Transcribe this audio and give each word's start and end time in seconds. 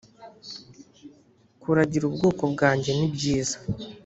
kuragira 1.61 2.03
ubwoko 2.07 2.43
bwanjye 2.53 2.91
nibyiza 2.97 3.57